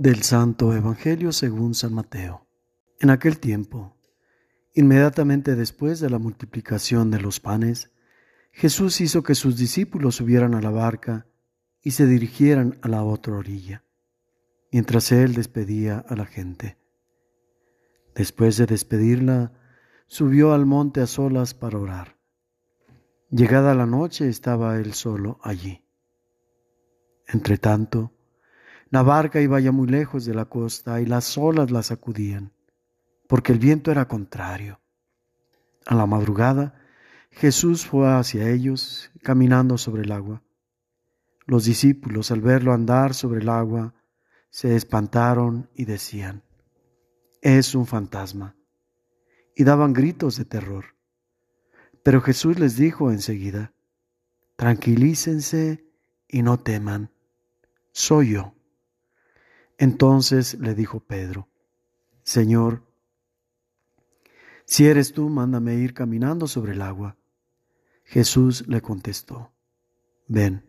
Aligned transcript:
Del 0.00 0.22
Santo 0.22 0.72
Evangelio 0.76 1.32
según 1.32 1.74
San 1.74 1.92
Mateo. 1.92 2.46
En 3.00 3.10
aquel 3.10 3.40
tiempo, 3.40 3.96
inmediatamente 4.72 5.56
después 5.56 5.98
de 5.98 6.08
la 6.08 6.20
multiplicación 6.20 7.10
de 7.10 7.20
los 7.20 7.40
panes, 7.40 7.90
Jesús 8.52 9.00
hizo 9.00 9.24
que 9.24 9.34
sus 9.34 9.56
discípulos 9.56 10.14
subieran 10.14 10.54
a 10.54 10.62
la 10.62 10.70
barca 10.70 11.26
y 11.82 11.90
se 11.90 12.06
dirigieran 12.06 12.78
a 12.82 12.86
la 12.86 13.02
otra 13.02 13.34
orilla, 13.34 13.82
mientras 14.70 15.10
él 15.10 15.34
despedía 15.34 15.98
a 16.08 16.14
la 16.14 16.26
gente. 16.26 16.78
Después 18.14 18.56
de 18.56 18.66
despedirla, 18.66 19.52
subió 20.06 20.52
al 20.52 20.64
monte 20.64 21.00
a 21.00 21.08
solas 21.08 21.54
para 21.54 21.76
orar. 21.76 22.16
Llegada 23.30 23.74
la 23.74 23.86
noche 23.86 24.28
estaba 24.28 24.78
él 24.78 24.94
solo 24.94 25.40
allí. 25.42 25.84
Entretanto, 27.26 28.12
la 28.90 29.02
barca 29.02 29.40
iba 29.40 29.60
ya 29.60 29.70
muy 29.70 29.86
lejos 29.86 30.24
de 30.24 30.34
la 30.34 30.46
costa 30.46 31.00
y 31.00 31.06
las 31.06 31.36
olas 31.36 31.70
la 31.70 31.82
sacudían, 31.82 32.52
porque 33.26 33.52
el 33.52 33.58
viento 33.58 33.90
era 33.90 34.08
contrario. 34.08 34.80
A 35.86 35.94
la 35.94 36.06
madrugada, 36.06 36.74
Jesús 37.30 37.86
fue 37.86 38.08
hacia 38.08 38.48
ellos, 38.48 39.10
caminando 39.22 39.76
sobre 39.76 40.02
el 40.02 40.12
agua. 40.12 40.42
Los 41.46 41.64
discípulos, 41.64 42.30
al 42.30 42.40
verlo 42.40 42.72
andar 42.72 43.14
sobre 43.14 43.40
el 43.40 43.48
agua, 43.48 43.94
se 44.50 44.74
espantaron 44.74 45.68
y 45.74 45.84
decían, 45.84 46.42
es 47.42 47.74
un 47.74 47.86
fantasma, 47.86 48.56
y 49.54 49.64
daban 49.64 49.92
gritos 49.92 50.36
de 50.36 50.44
terror. 50.44 50.96
Pero 52.02 52.22
Jesús 52.22 52.58
les 52.58 52.76
dijo 52.76 53.10
enseguida, 53.10 53.74
tranquilícense 54.56 55.84
y 56.26 56.42
no 56.42 56.58
teman, 56.58 57.12
soy 57.92 58.32
yo. 58.32 58.57
Entonces 59.78 60.58
le 60.58 60.74
dijo 60.74 61.00
Pedro, 61.00 61.48
Señor, 62.24 62.82
si 64.66 64.86
eres 64.86 65.12
tú, 65.12 65.30
mándame 65.30 65.76
ir 65.76 65.94
caminando 65.94 66.46
sobre 66.46 66.72
el 66.72 66.82
agua. 66.82 67.16
Jesús 68.04 68.66
le 68.68 68.82
contestó, 68.82 69.52
ven. 70.26 70.66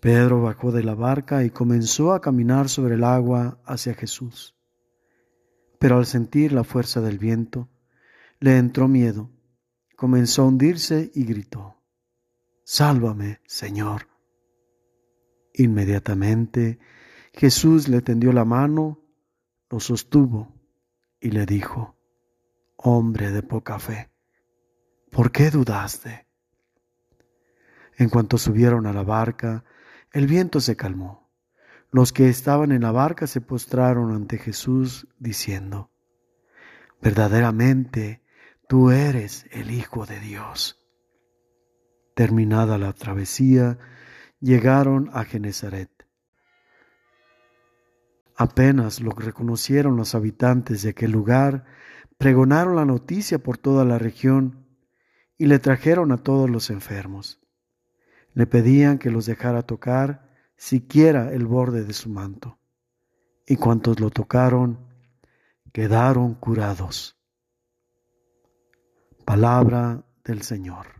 Pedro 0.00 0.40
bajó 0.40 0.72
de 0.72 0.84
la 0.84 0.94
barca 0.94 1.44
y 1.44 1.50
comenzó 1.50 2.12
a 2.12 2.20
caminar 2.20 2.68
sobre 2.68 2.94
el 2.94 3.04
agua 3.04 3.60
hacia 3.66 3.94
Jesús. 3.94 4.56
Pero 5.78 5.98
al 5.98 6.06
sentir 6.06 6.52
la 6.52 6.64
fuerza 6.64 7.00
del 7.00 7.18
viento, 7.18 7.68
le 8.38 8.56
entró 8.56 8.88
miedo, 8.88 9.30
comenzó 9.96 10.42
a 10.42 10.46
hundirse 10.46 11.10
y 11.14 11.24
gritó, 11.24 11.82
Sálvame, 12.64 13.40
Señor. 13.46 14.08
Inmediatamente 15.52 16.78
Jesús 17.38 17.86
le 17.86 18.02
tendió 18.02 18.32
la 18.32 18.44
mano, 18.44 18.98
lo 19.70 19.78
sostuvo 19.78 20.56
y 21.20 21.30
le 21.30 21.46
dijo, 21.46 21.96
Hombre 22.74 23.30
de 23.30 23.44
poca 23.44 23.78
fe, 23.78 24.10
¿por 25.12 25.30
qué 25.30 25.48
dudaste? 25.52 26.26
En 27.96 28.08
cuanto 28.08 28.38
subieron 28.38 28.88
a 28.88 28.92
la 28.92 29.04
barca, 29.04 29.64
el 30.12 30.26
viento 30.26 30.60
se 30.60 30.74
calmó. 30.74 31.30
Los 31.92 32.12
que 32.12 32.28
estaban 32.28 32.72
en 32.72 32.82
la 32.82 32.90
barca 32.90 33.28
se 33.28 33.40
postraron 33.40 34.12
ante 34.12 34.38
Jesús 34.38 35.06
diciendo, 35.20 35.92
Verdaderamente 37.00 38.20
tú 38.68 38.90
eres 38.90 39.46
el 39.52 39.70
Hijo 39.70 40.06
de 40.06 40.18
Dios. 40.18 40.84
Terminada 42.16 42.78
la 42.78 42.92
travesía, 42.94 43.78
llegaron 44.40 45.08
a 45.12 45.22
Genezaret. 45.22 45.97
Apenas 48.40 49.00
lo 49.00 49.10
reconocieron 49.10 49.96
los 49.96 50.14
habitantes 50.14 50.82
de 50.82 50.90
aquel 50.90 51.10
lugar, 51.10 51.64
pregonaron 52.18 52.76
la 52.76 52.84
noticia 52.84 53.42
por 53.42 53.58
toda 53.58 53.84
la 53.84 53.98
región 53.98 54.64
y 55.36 55.46
le 55.46 55.58
trajeron 55.58 56.12
a 56.12 56.18
todos 56.18 56.48
los 56.48 56.70
enfermos. 56.70 57.40
Le 58.34 58.46
pedían 58.46 58.98
que 58.98 59.10
los 59.10 59.26
dejara 59.26 59.62
tocar 59.62 60.30
siquiera 60.56 61.32
el 61.32 61.46
borde 61.46 61.84
de 61.84 61.92
su 61.92 62.10
manto. 62.10 62.60
Y 63.44 63.56
cuantos 63.56 63.98
lo 63.98 64.10
tocaron, 64.10 64.86
quedaron 65.72 66.34
curados. 66.34 67.18
Palabra 69.24 70.04
del 70.22 70.42
Señor. 70.42 70.97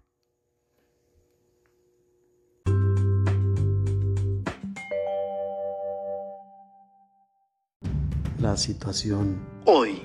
La 8.38 8.56
situación 8.56 9.40
hoy. 9.64 10.02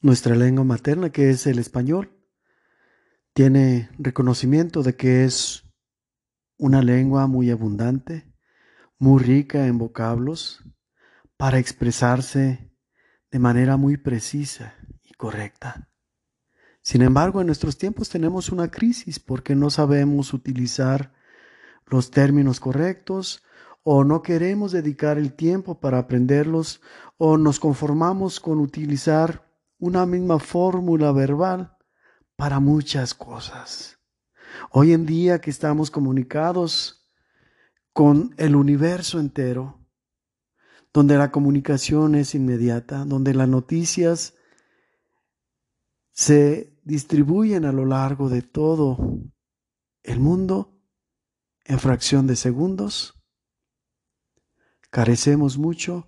Nuestra 0.00 0.34
lengua 0.34 0.64
materna, 0.64 1.10
que 1.10 1.30
es 1.30 1.46
el 1.46 1.58
español, 1.58 2.12
tiene 3.32 3.90
reconocimiento 3.98 4.82
de 4.82 4.96
que 4.96 5.24
es 5.24 5.64
una 6.56 6.82
lengua 6.82 7.26
muy 7.26 7.50
abundante, 7.50 8.32
muy 8.98 9.22
rica 9.22 9.66
en 9.66 9.78
vocablos, 9.78 10.62
para 11.36 11.58
expresarse 11.58 12.70
de 13.30 13.38
manera 13.38 13.76
muy 13.76 13.96
precisa 13.96 14.74
y 15.02 15.12
correcta. 15.14 15.90
Sin 16.80 17.02
embargo, 17.02 17.40
en 17.40 17.46
nuestros 17.46 17.76
tiempos 17.76 18.08
tenemos 18.08 18.50
una 18.50 18.70
crisis 18.70 19.18
porque 19.18 19.54
no 19.54 19.70
sabemos 19.70 20.32
utilizar 20.32 21.12
los 21.86 22.10
términos 22.10 22.60
correctos 22.60 23.42
o 23.84 24.02
no 24.02 24.22
queremos 24.22 24.72
dedicar 24.72 25.18
el 25.18 25.34
tiempo 25.34 25.78
para 25.78 25.98
aprenderlos 25.98 26.80
o 27.18 27.36
nos 27.36 27.60
conformamos 27.60 28.40
con 28.40 28.58
utilizar 28.58 29.46
una 29.78 30.06
misma 30.06 30.38
fórmula 30.38 31.12
verbal 31.12 31.76
para 32.34 32.60
muchas 32.60 33.12
cosas. 33.14 33.98
Hoy 34.70 34.92
en 34.92 35.04
día 35.04 35.40
que 35.40 35.50
estamos 35.50 35.90
comunicados 35.90 37.06
con 37.92 38.34
el 38.38 38.56
universo 38.56 39.20
entero, 39.20 39.86
donde 40.92 41.18
la 41.18 41.30
comunicación 41.30 42.14
es 42.14 42.34
inmediata, 42.34 43.04
donde 43.04 43.34
las 43.34 43.48
noticias 43.48 44.34
se 46.10 46.74
distribuyen 46.84 47.66
a 47.66 47.72
lo 47.72 47.84
largo 47.84 48.30
de 48.30 48.40
todo 48.40 48.98
el 50.02 50.20
mundo 50.20 50.80
en 51.64 51.78
fracción 51.78 52.26
de 52.26 52.36
segundos, 52.36 53.23
carecemos 54.94 55.58
mucho 55.58 56.06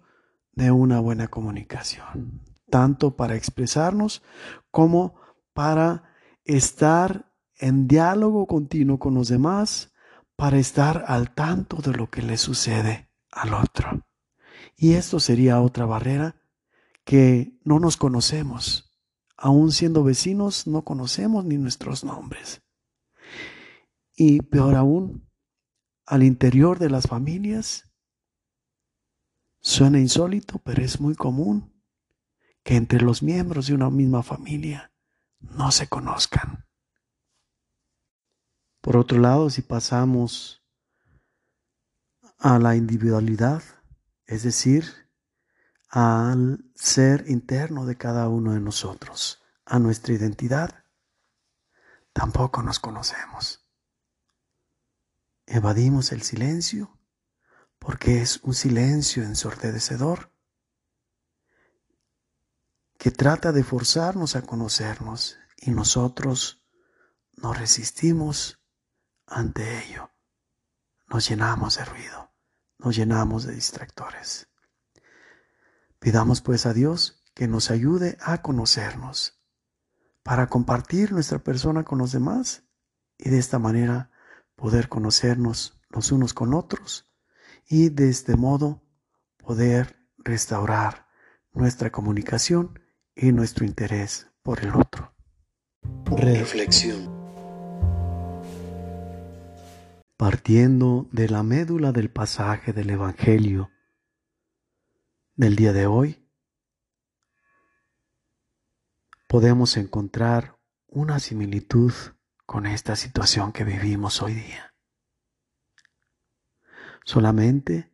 de 0.53 0.71
una 0.71 1.01
buena 1.01 1.27
comunicación, 1.27 2.41
tanto 2.71 3.17
para 3.17 3.35
expresarnos 3.35 4.23
como 4.71 5.17
para 5.55 6.15
estar 6.45 7.33
en 7.59 7.89
diálogo 7.89 8.47
continuo 8.47 9.01
con 9.01 9.15
los 9.15 9.27
demás, 9.27 9.93
para 10.37 10.59
estar 10.59 11.05
al 11.09 11.35
tanto 11.35 11.79
de 11.79 11.95
lo 11.95 12.11
que 12.11 12.23
le 12.23 12.37
sucede 12.37 13.11
al 13.33 13.55
otro. 13.55 14.07
Y 14.77 14.93
esto 14.93 15.19
sería 15.19 15.61
otra 15.61 15.85
barrera 15.85 16.37
que 17.03 17.59
no 17.65 17.81
nos 17.81 17.97
conocemos. 17.97 18.97
Aún 19.37 19.73
siendo 19.73 20.05
vecinos, 20.05 20.69
no 20.69 20.83
conocemos 20.83 21.45
ni 21.45 21.59
nuestros 21.59 22.05
nombres. 22.05 22.63
Y 24.15 24.43
peor 24.43 24.77
aún, 24.77 25.29
al 26.07 26.23
interior 26.23 26.79
de 26.79 26.89
las 26.89 27.09
familias 27.09 27.87
Suena 29.67 29.99
insólito, 29.99 30.61
pero 30.61 30.81
es 30.81 31.01
muy 31.01 31.17
común 31.17 31.75
que 32.63 32.77
entre 32.77 33.01
los 33.01 33.25
miembros 33.25 33.67
de 33.67 33.75
una 33.75 33.91
misma 33.91 34.23
familia 34.23 34.93
no 35.41 35.73
se 35.73 35.89
conozcan. 35.89 36.69
Por 38.81 38.97
otro 38.97 39.19
lado, 39.19 39.51
si 39.51 39.63
pasamos 39.63 40.65
a 42.39 42.61
la 42.61 42.77
individualidad, 42.77 43.61
es 44.27 44.45
decir, 44.45 45.11
al 45.89 46.65
ser 46.77 47.25
interno 47.29 47.87
de 47.87 47.97
cada 47.97 48.29
uno 48.29 48.53
de 48.53 48.61
nosotros, 48.61 49.43
a 49.65 49.81
nuestra 49.81 50.15
identidad, 50.15 50.85
tampoco 52.13 52.63
nos 52.63 52.79
conocemos. 52.79 53.69
Evadimos 55.45 56.13
el 56.13 56.23
silencio 56.23 56.97
porque 57.79 58.23
es 58.23 58.41
un 58.43 58.55
silencio 58.55 59.23
ensordecedor 59.23 60.33
que 62.99 63.11
trata 63.11 63.53
de 63.53 63.63
forzarnos 63.63 64.37
a 64.37 64.43
conocernos 64.43 65.39
y 65.57 65.71
nosotros 65.71 66.65
nos 67.35 67.59
resistimos 67.59 68.61
ante 69.27 69.85
ello. 69.85 70.11
Nos 71.09 71.29
llenamos 71.29 71.77
de 71.77 71.85
ruido, 71.85 72.33
nos 72.79 72.97
llenamos 72.97 73.45
de 73.45 73.55
distractores. 73.55 74.49
Pidamos 75.99 76.41
pues 76.41 76.67
a 76.67 76.73
Dios 76.73 77.23
que 77.35 77.47
nos 77.47 77.71
ayude 77.71 78.17
a 78.21 78.43
conocernos 78.43 79.41
para 80.23 80.49
compartir 80.49 81.13
nuestra 81.13 81.39
persona 81.39 81.85
con 81.85 81.99
los 81.99 82.13
demás 82.13 82.65
y 83.19 83.31
de 83.31 83.39
esta 83.39 83.59
manera 83.59 84.11
poder 84.57 84.89
conocernos 84.89 85.79
los 85.91 86.11
unos 86.11 86.35
con 86.35 86.55
otros 86.55 87.09
y 87.69 87.91
de 87.91 88.09
este 88.09 88.37
modo 88.37 88.83
poder 89.39 89.97
restaurar 90.19 91.07
nuestra 91.53 91.91
comunicación 91.91 92.79
y 93.15 93.33
nuestro 93.33 93.65
interés 93.65 94.31
por 94.43 94.63
el 94.65 94.75
otro. 94.75 95.15
Reflexión. 96.05 97.15
Partiendo 100.17 101.09
de 101.13 101.29
la 101.29 101.43
médula 101.43 101.93
del 101.93 102.11
pasaje 102.11 102.73
del 102.73 102.91
Evangelio 102.91 103.71
del 105.35 105.57
día 105.57 105.73
de 105.73 105.87
hoy, 105.87 106.27
podemos 109.29 109.77
encontrar 109.77 110.59
una 110.87 111.19
similitud 111.19 111.93
con 112.47 112.67
esta 112.67 112.97
situación 112.97 113.53
que 113.53 113.65
vivimos 113.65 114.23
hoy 114.23 114.35
día. 114.35 114.76
Solamente 117.07 117.93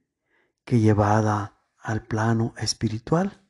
que 0.65 0.81
llevada 0.81 1.61
al 1.79 2.03
plano 2.03 2.55
espiritual, 2.57 3.47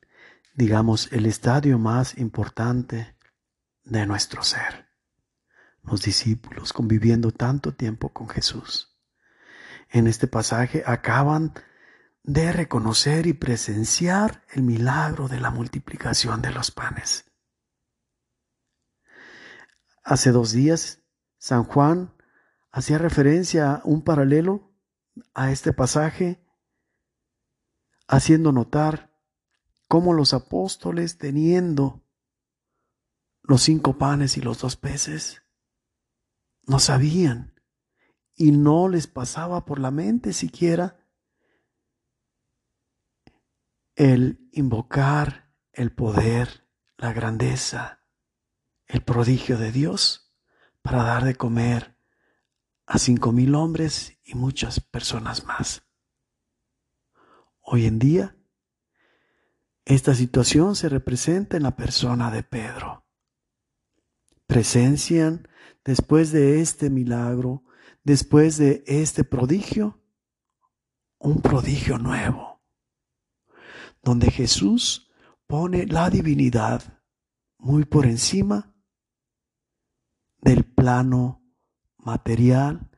digamos 0.57 1.11
el 1.13 1.25
estadio 1.25 1.79
más 1.79 2.19
importante 2.19 3.17
de 3.85 4.05
nuestro 4.05 4.43
ser. 4.43 4.89
Los 5.85 6.03
discípulos 6.03 6.73
conviviendo 6.73 7.31
tanto 7.31 7.75
tiempo 7.75 8.09
con 8.13 8.29
Jesús. 8.29 8.99
En 9.89 10.09
este 10.09 10.27
pasaje 10.27 10.83
acaban 10.85 11.55
de 12.25 12.53
reconocer 12.53 13.29
y 13.29 13.33
presenciar 13.33 14.43
el 14.51 14.65
milagro 14.65 15.29
de 15.29 15.39
la 15.39 15.53
multiplicación 15.53 16.43
de 16.43 16.51
los 16.51 16.73
panes. 16.73 17.31
Hace 20.03 20.33
dos 20.33 20.51
días, 20.51 21.05
San 21.39 21.63
Juan 21.63 22.13
hacía 22.73 22.99
referencia 22.99 23.75
a 23.75 23.83
un 23.85 24.03
paralelo 24.03 24.72
a 25.35 25.51
este 25.51 25.73
pasaje, 25.73 26.45
haciendo 28.09 28.53
notar 28.53 29.13
cómo 29.89 30.13
los 30.13 30.35
apóstoles, 30.35 31.19
teniendo 31.19 32.05
los 33.43 33.63
cinco 33.63 33.99
panes 33.99 34.37
y 34.37 34.41
los 34.41 34.61
dos 34.61 34.77
peces, 34.77 35.43
no 36.63 36.79
sabían 36.79 37.61
y 38.35 38.53
no 38.53 38.89
les 38.89 39.07
pasaba 39.07 39.65
por 39.65 39.79
la 39.79 39.91
mente 39.91 40.33
siquiera 40.33 41.03
el 43.95 44.49
invocar 44.53 45.53
el 45.73 45.95
poder, 45.95 46.69
la 46.97 47.13
grandeza, 47.13 48.07
el 48.87 49.03
prodigio 49.03 49.59
de 49.59 49.73
Dios 49.73 50.35
para 50.83 51.03
dar 51.03 51.25
de 51.25 51.35
comer 51.35 51.92
a 52.87 52.99
cinco 52.99 53.33
mil 53.33 53.55
hombres 53.55 54.19
y 54.25 54.35
muchas 54.35 54.81
personas 54.81 55.45
más. 55.45 55.85
Hoy 57.61 57.87
en 57.87 57.99
día, 57.99 58.37
esta 59.85 60.15
situación 60.15 60.77
se 60.77 60.89
representa 60.89 61.57
en 61.57 61.63
la 61.65 61.77
persona 61.77 62.31
de 62.31 62.43
Pedro. 62.43 63.07
Presencian 64.47 65.49
después 65.85 66.33
de 66.33 66.61
este 66.61 66.91
milagro, 66.91 67.65
después 68.05 68.59
de 68.59 68.85
este 68.87 69.25
prodigio, 69.25 70.01
un 71.19 71.41
prodigio 71.41 71.99
nuevo, 71.99 72.63
donde 74.03 74.31
Jesús 74.31 75.11
pone 75.47 75.87
la 75.87 76.11
divinidad 76.11 77.01
muy 77.59 77.85
por 77.85 78.07
encima 78.07 78.75
del 80.39 80.65
plano 80.65 81.42
material, 82.03 82.91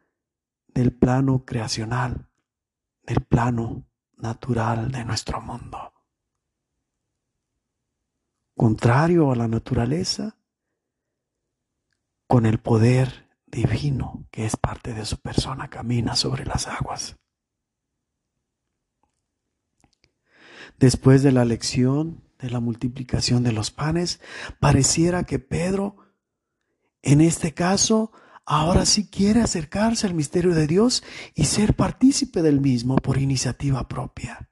del 0.68 0.92
plano 0.92 1.44
creacional, 1.44 2.28
del 3.02 3.20
plano 3.20 3.86
natural 4.16 4.90
de 4.90 5.04
nuestro 5.04 5.40
mundo. 5.40 5.92
Contrario 8.56 9.30
a 9.30 9.36
la 9.36 9.48
naturaleza, 9.48 10.36
con 12.26 12.46
el 12.46 12.58
poder 12.58 13.28
divino 13.46 14.26
que 14.30 14.46
es 14.46 14.56
parte 14.56 14.94
de 14.94 15.04
su 15.04 15.18
persona, 15.18 15.70
camina 15.70 16.16
sobre 16.16 16.44
las 16.44 16.66
aguas. 16.66 17.16
Después 20.78 21.22
de 21.22 21.30
la 21.30 21.44
lección 21.44 22.24
de 22.38 22.50
la 22.50 22.58
multiplicación 22.58 23.44
de 23.44 23.52
los 23.52 23.70
panes, 23.70 24.20
pareciera 24.58 25.24
que 25.24 25.38
Pedro 25.38 26.04
en 27.04 27.20
este 27.20 27.52
caso, 27.52 28.12
ahora 28.44 28.86
sí 28.86 29.08
quiere 29.08 29.40
acercarse 29.40 30.06
al 30.06 30.14
misterio 30.14 30.54
de 30.54 30.66
Dios 30.66 31.02
y 31.34 31.44
ser 31.44 31.74
partícipe 31.74 32.42
del 32.42 32.60
mismo 32.60 32.96
por 32.96 33.18
iniciativa 33.18 33.88
propia. 33.88 34.50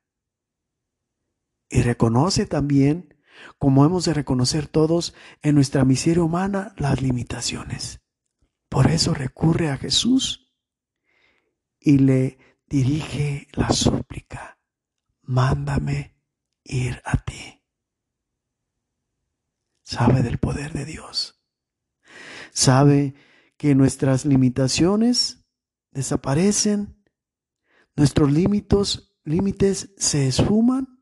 Y 1.68 1.82
reconoce 1.82 2.46
también, 2.46 3.14
como 3.58 3.84
hemos 3.84 4.04
de 4.04 4.14
reconocer 4.14 4.66
todos 4.66 5.14
en 5.42 5.54
nuestra 5.54 5.84
miseria 5.84 6.22
humana, 6.22 6.74
las 6.76 7.00
limitaciones. 7.00 8.00
Por 8.68 8.90
eso 8.90 9.14
recurre 9.14 9.70
a 9.70 9.76
Jesús 9.76 10.52
y 11.78 11.98
le 11.98 12.38
dirige 12.66 13.48
la 13.52 13.70
súplica, 13.70 14.58
mándame 15.22 16.16
ir 16.64 17.00
a 17.04 17.18
ti. 17.18 17.62
Sabe 19.82 20.22
del 20.22 20.38
poder 20.38 20.72
de 20.72 20.84
Dios 20.84 21.42
sabe 22.52 23.14
que 23.62 23.76
nuestras 23.76 24.24
limitaciones 24.24 25.46
desaparecen, 25.92 27.00
nuestros 27.94 28.32
límites, 28.32 29.14
límites 29.22 29.94
se 29.96 30.26
esfuman 30.26 31.00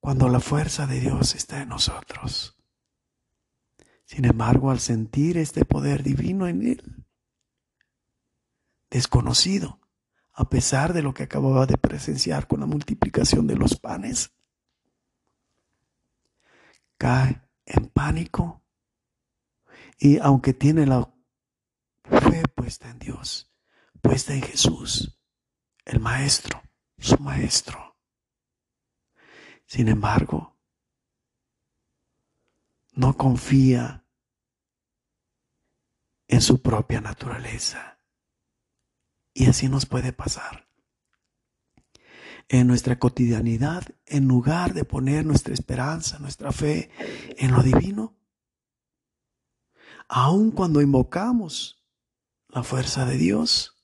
cuando 0.00 0.28
la 0.28 0.40
fuerza 0.40 0.88
de 0.88 0.98
Dios 0.98 1.36
está 1.36 1.62
en 1.62 1.68
nosotros. 1.68 2.58
Sin 4.06 4.24
embargo, 4.24 4.72
al 4.72 4.80
sentir 4.80 5.38
este 5.38 5.64
poder 5.64 6.02
divino 6.02 6.48
en 6.48 6.66
Él, 6.66 7.06
desconocido, 8.90 9.78
a 10.32 10.50
pesar 10.50 10.92
de 10.92 11.02
lo 11.02 11.14
que 11.14 11.22
acababa 11.22 11.64
de 11.66 11.78
presenciar 11.78 12.48
con 12.48 12.58
la 12.58 12.66
multiplicación 12.66 13.46
de 13.46 13.54
los 13.54 13.78
panes, 13.78 14.32
cae 16.96 17.40
en 17.66 17.86
pánico 17.86 18.64
y 20.00 20.18
aunque 20.18 20.52
tiene 20.52 20.84
la 20.84 21.14
fe 22.08 22.42
puesta 22.54 22.90
en 22.90 22.98
Dios, 22.98 23.52
puesta 24.00 24.34
en 24.34 24.42
Jesús, 24.42 25.18
el 25.84 26.00
Maestro, 26.00 26.62
su 26.98 27.18
Maestro. 27.18 27.96
Sin 29.66 29.88
embargo, 29.88 30.58
no 32.92 33.16
confía 33.16 34.04
en 36.26 36.40
su 36.40 36.62
propia 36.62 37.00
naturaleza. 37.00 37.98
Y 39.32 39.46
así 39.46 39.68
nos 39.68 39.86
puede 39.86 40.12
pasar. 40.12 40.68
En 42.48 42.66
nuestra 42.66 42.98
cotidianidad, 42.98 43.84
en 44.06 44.26
lugar 44.26 44.72
de 44.72 44.84
poner 44.84 45.24
nuestra 45.24 45.54
esperanza, 45.54 46.18
nuestra 46.18 46.50
fe 46.50 46.90
en 47.36 47.52
lo 47.52 47.62
divino, 47.62 48.16
aun 50.08 50.50
cuando 50.50 50.80
invocamos 50.80 51.77
la 52.48 52.62
fuerza 52.62 53.04
de 53.04 53.18
Dios, 53.18 53.76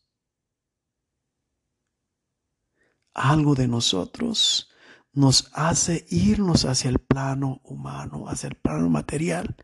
algo 3.13 3.55
de 3.55 3.69
nosotros 3.69 4.71
nos 5.13 5.51
hace 5.53 6.05
irnos 6.11 6.65
hacia 6.65 6.91
el 6.91 6.99
plano 6.99 7.61
humano, 7.63 8.29
hacia 8.29 8.49
el 8.49 8.57
plano 8.57 8.89
material. 8.89 9.57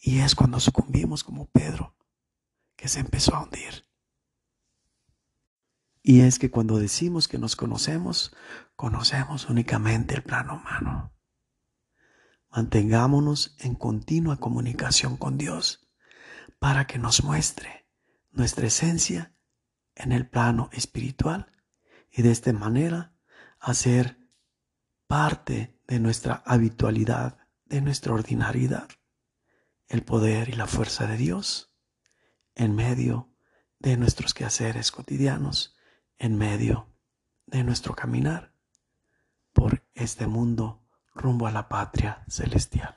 Y 0.00 0.20
es 0.20 0.36
cuando 0.36 0.60
sucumbimos 0.60 1.24
como 1.24 1.50
Pedro, 1.50 1.96
que 2.76 2.86
se 2.86 3.00
empezó 3.00 3.34
a 3.34 3.42
hundir. 3.42 3.88
Y 6.00 6.20
es 6.20 6.38
que 6.38 6.50
cuando 6.50 6.78
decimos 6.78 7.26
que 7.26 7.38
nos 7.38 7.56
conocemos, 7.56 8.32
conocemos 8.76 9.48
únicamente 9.48 10.14
el 10.14 10.22
plano 10.22 10.54
humano. 10.54 11.12
Mantengámonos 12.50 13.56
en 13.58 13.74
continua 13.74 14.36
comunicación 14.36 15.16
con 15.16 15.36
Dios 15.36 15.90
para 16.60 16.86
que 16.86 16.98
nos 16.98 17.24
muestre 17.24 17.87
nuestra 18.38 18.68
esencia 18.68 19.34
en 19.94 20.12
el 20.12 20.26
plano 20.26 20.70
espiritual 20.72 21.50
y 22.10 22.22
de 22.22 22.30
esta 22.30 22.52
manera 22.52 23.12
hacer 23.58 24.16
parte 25.06 25.78
de 25.86 25.98
nuestra 25.98 26.42
habitualidad, 26.46 27.38
de 27.66 27.80
nuestra 27.80 28.14
ordinariedad, 28.14 28.88
el 29.88 30.04
poder 30.04 30.48
y 30.48 30.52
la 30.52 30.66
fuerza 30.66 31.06
de 31.06 31.16
Dios 31.16 31.74
en 32.54 32.74
medio 32.74 33.34
de 33.80 33.96
nuestros 33.96 34.34
quehaceres 34.34 34.92
cotidianos, 34.92 35.76
en 36.16 36.36
medio 36.36 36.94
de 37.46 37.64
nuestro 37.64 37.94
caminar 37.94 38.52
por 39.52 39.84
este 39.94 40.26
mundo 40.26 40.84
rumbo 41.14 41.46
a 41.46 41.52
la 41.52 41.68
patria 41.68 42.24
celestial. 42.28 42.96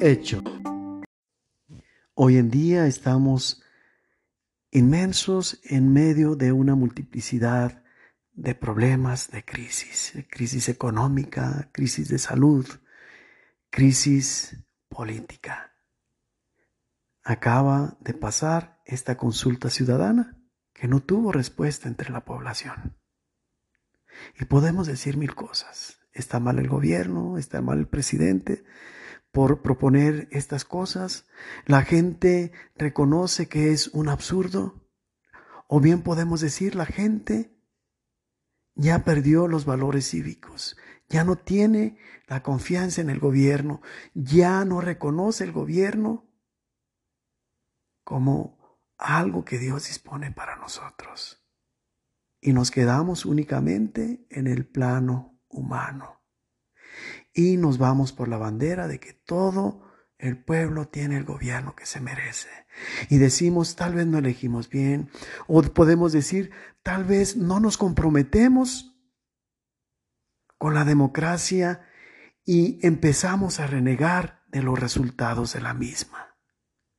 Hecho. 0.00 0.42
Hoy 2.22 2.36
en 2.36 2.50
día 2.50 2.86
estamos 2.86 3.62
inmensos 4.70 5.58
en 5.64 5.90
medio 5.90 6.36
de 6.36 6.52
una 6.52 6.74
multiplicidad 6.74 7.82
de 8.34 8.54
problemas, 8.54 9.30
de 9.30 9.42
crisis, 9.42 10.12
crisis 10.28 10.68
económica, 10.68 11.70
crisis 11.72 12.10
de 12.10 12.18
salud, 12.18 12.66
crisis 13.70 14.54
política. 14.90 15.72
Acaba 17.22 17.96
de 18.00 18.12
pasar 18.12 18.82
esta 18.84 19.16
consulta 19.16 19.70
ciudadana 19.70 20.38
que 20.74 20.88
no 20.88 21.00
tuvo 21.00 21.32
respuesta 21.32 21.88
entre 21.88 22.10
la 22.10 22.26
población. 22.26 22.98
Y 24.38 24.44
podemos 24.44 24.86
decir 24.86 25.16
mil 25.16 25.34
cosas. 25.34 26.00
Está 26.12 26.38
mal 26.38 26.58
el 26.58 26.68
gobierno, 26.68 27.38
está 27.38 27.62
mal 27.62 27.78
el 27.78 27.88
presidente 27.88 28.62
por 29.32 29.62
proponer 29.62 30.28
estas 30.30 30.64
cosas. 30.64 31.26
La 31.66 31.82
gente 31.82 32.52
reconoce 32.76 33.48
que 33.48 33.72
es 33.72 33.88
un 33.88 34.08
absurdo. 34.08 34.88
O 35.68 35.80
bien 35.80 36.02
podemos 36.02 36.40
decir 36.40 36.74
la 36.74 36.86
gente 36.86 37.56
ya 38.74 39.04
perdió 39.04 39.46
los 39.46 39.64
valores 39.64 40.08
cívicos, 40.08 40.76
ya 41.08 41.24
no 41.24 41.36
tiene 41.36 41.98
la 42.26 42.42
confianza 42.42 43.00
en 43.00 43.10
el 43.10 43.20
gobierno, 43.20 43.82
ya 44.14 44.64
no 44.64 44.80
reconoce 44.80 45.44
el 45.44 45.52
gobierno 45.52 46.28
como 48.04 48.78
algo 48.96 49.44
que 49.44 49.58
Dios 49.58 49.86
dispone 49.86 50.32
para 50.32 50.56
nosotros. 50.56 51.44
Y 52.40 52.52
nos 52.52 52.70
quedamos 52.70 53.26
únicamente 53.26 54.26
en 54.30 54.46
el 54.46 54.66
plano 54.66 55.38
humano. 55.48 56.19
Y 57.32 57.56
nos 57.56 57.78
vamos 57.78 58.12
por 58.12 58.28
la 58.28 58.38
bandera 58.38 58.88
de 58.88 59.00
que 59.00 59.12
todo 59.12 59.90
el 60.18 60.42
pueblo 60.42 60.88
tiene 60.88 61.16
el 61.16 61.24
gobierno 61.24 61.74
que 61.74 61.86
se 61.86 62.00
merece. 62.00 62.48
Y 63.08 63.18
decimos, 63.18 63.76
tal 63.76 63.94
vez 63.94 64.06
no 64.06 64.18
elegimos 64.18 64.68
bien. 64.68 65.10
O 65.46 65.62
podemos 65.62 66.12
decir, 66.12 66.50
tal 66.82 67.04
vez 67.04 67.36
no 67.36 67.60
nos 67.60 67.78
comprometemos 67.78 68.96
con 70.58 70.74
la 70.74 70.84
democracia 70.84 71.86
y 72.44 72.84
empezamos 72.86 73.60
a 73.60 73.66
renegar 73.66 74.42
de 74.48 74.62
los 74.62 74.78
resultados 74.78 75.54
de 75.54 75.60
la 75.60 75.74
misma. 75.74 76.36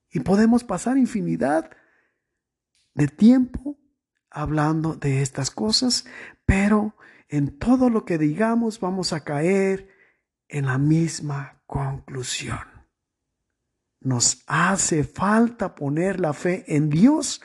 Y 0.10 0.22
podemos 0.22 0.64
pasar 0.64 0.98
infinidad 0.98 1.70
de 2.94 3.08
tiempo 3.08 3.78
hablando 4.30 4.96
de 4.96 5.22
estas 5.22 5.52
cosas, 5.52 6.06
pero 6.46 6.96
en 7.32 7.58
todo 7.58 7.90
lo 7.90 8.04
que 8.04 8.18
digamos 8.18 8.80
vamos 8.82 9.14
a 9.14 9.24
caer 9.24 9.88
en 10.50 10.66
la 10.66 10.78
misma 10.78 11.64
conclusión. 11.66 12.60
Nos 14.02 14.44
hace 14.48 15.06
falta 15.06 15.74
poner 15.74 16.20
la 16.20 16.34
fe 16.34 16.66
en 16.68 16.90
Dios 16.90 17.42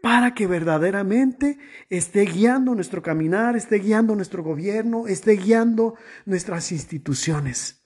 para 0.00 0.34
que 0.34 0.46
verdaderamente 0.46 1.58
esté 1.88 2.26
guiando 2.26 2.76
nuestro 2.76 3.02
caminar, 3.02 3.56
esté 3.56 3.80
guiando 3.80 4.14
nuestro 4.14 4.44
gobierno, 4.44 5.08
esté 5.08 5.32
guiando 5.32 5.96
nuestras 6.24 6.70
instituciones, 6.70 7.82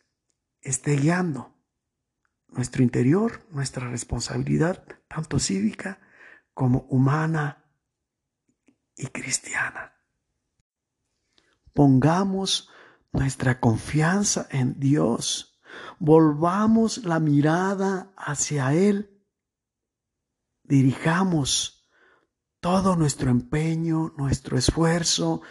esté 0.61 0.97
guiando 0.97 1.57
nuestro 2.49 2.83
interior, 2.83 3.41
nuestra 3.51 3.89
responsabilidad, 3.89 4.85
tanto 5.09 5.39
cívica 5.39 5.99
como 6.53 6.81
humana 6.91 7.65
y 8.95 9.07
cristiana. 9.07 9.93
Pongamos 11.73 12.69
nuestra 13.13 13.61
confianza 13.61 14.47
en 14.51 14.79
Dios. 14.79 15.61
Volvamos 15.99 17.05
la 17.05 17.21
mirada 17.21 18.13
hacia 18.17 18.75
Él. 18.75 19.25
Dirijamos 20.63 21.89
todo 22.61 22.97
nuestro 22.97 23.31
empeño, 23.31 24.15
nuestro 24.17 24.57
esfuerzo, 24.57 25.43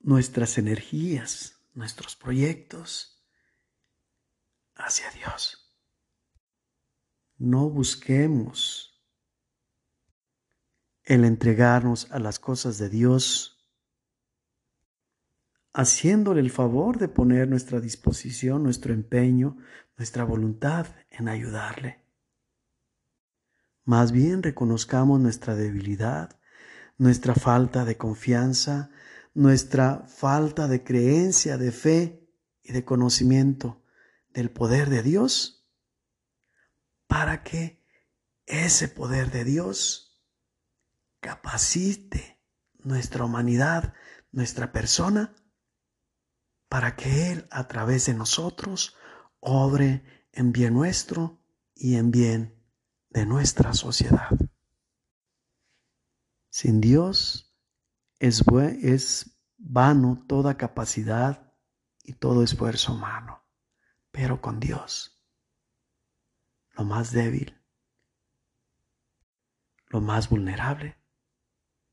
nuestras 0.00 0.58
energías, 0.58 1.60
nuestros 1.72 2.16
proyectos 2.16 3.24
hacia 4.74 5.10
Dios. 5.12 5.76
No 7.36 7.68
busquemos 7.68 9.02
el 11.02 11.24
entregarnos 11.24 12.10
a 12.10 12.18
las 12.18 12.38
cosas 12.38 12.78
de 12.78 12.88
Dios 12.88 13.53
haciéndole 15.74 16.40
el 16.40 16.50
favor 16.50 16.98
de 16.98 17.08
poner 17.08 17.48
nuestra 17.48 17.80
disposición, 17.80 18.62
nuestro 18.62 18.94
empeño, 18.94 19.58
nuestra 19.98 20.24
voluntad 20.24 20.86
en 21.10 21.28
ayudarle. 21.28 22.00
Más 23.84 24.12
bien 24.12 24.42
reconozcamos 24.42 25.20
nuestra 25.20 25.56
debilidad, 25.56 26.38
nuestra 26.96 27.34
falta 27.34 27.84
de 27.84 27.96
confianza, 27.96 28.90
nuestra 29.34 30.04
falta 30.06 30.68
de 30.68 30.84
creencia, 30.84 31.58
de 31.58 31.72
fe 31.72 32.30
y 32.62 32.72
de 32.72 32.84
conocimiento 32.84 33.82
del 34.32 34.50
poder 34.50 34.88
de 34.88 35.02
Dios, 35.02 35.66
para 37.08 37.42
que 37.42 37.84
ese 38.46 38.88
poder 38.88 39.32
de 39.32 39.44
Dios 39.44 40.22
capacite 41.20 42.40
nuestra 42.78 43.24
humanidad, 43.24 43.92
nuestra 44.30 44.72
persona, 44.72 45.34
para 46.68 46.96
que 46.96 47.32
Él 47.32 47.46
a 47.50 47.68
través 47.68 48.06
de 48.06 48.14
nosotros 48.14 48.96
obre 49.40 50.04
en 50.32 50.52
bien 50.52 50.74
nuestro 50.74 51.38
y 51.74 51.96
en 51.96 52.10
bien 52.10 52.62
de 53.10 53.26
nuestra 53.26 53.74
sociedad. 53.74 54.30
Sin 56.50 56.80
Dios 56.80 57.54
es, 58.18 58.44
vano 59.56 60.24
toda 60.28 60.56
capacidad 60.56 61.52
y 62.02 62.14
todo 62.14 62.42
esfuerzo 62.42 62.92
humano, 62.92 63.44
pero 64.10 64.40
con 64.40 64.60
Dios, 64.60 65.20
lo 66.70 66.84
más 66.84 67.12
débil, 67.12 67.60
lo 69.88 70.00
más 70.00 70.28
vulnerable, 70.28 70.96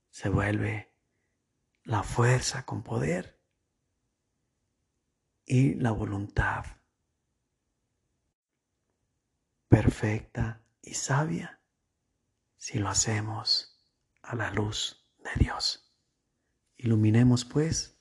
se 0.10 0.30
vuelve 0.30 0.94
la 1.84 2.04
fuerza 2.04 2.66
con 2.66 2.84
poder 2.84 3.41
y 5.52 5.74
la 5.74 5.92
voluntad 5.92 6.64
perfecta 9.68 10.64
y 10.82 10.94
sabia 10.94 11.60
si 12.56 12.80
lo 12.80 12.88
hacemos 12.88 13.78
a 14.22 14.38
la 14.38 14.50
luz 14.52 15.06
de 15.18 15.44
Dios. 15.44 15.94
Iluminemos 16.78 17.44
pues 17.44 18.00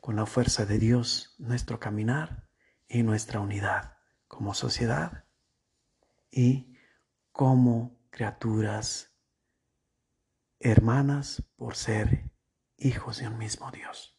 con 0.00 0.16
la 0.16 0.26
fuerza 0.26 0.66
de 0.66 0.80
Dios 0.80 1.36
nuestro 1.38 1.78
caminar 1.78 2.50
y 2.88 3.04
nuestra 3.04 3.38
unidad 3.38 3.96
como 4.26 4.52
sociedad 4.52 5.26
y 6.28 6.76
como 7.30 8.00
criaturas 8.10 9.12
hermanas 10.58 11.40
por 11.54 11.76
ser 11.76 12.32
hijos 12.78 13.18
de 13.18 13.28
un 13.28 13.38
mismo 13.38 13.70
Dios. 13.70 14.18